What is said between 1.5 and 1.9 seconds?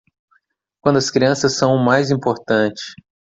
são o